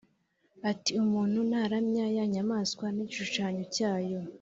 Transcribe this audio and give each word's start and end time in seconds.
ati 0.71 0.91
“Umuntu 1.03 1.37
naramya 1.49 2.05
ya 2.17 2.25
nyamaswa 2.33 2.85
n’igishushanyo 2.95 3.63
cyayo, 3.75 4.19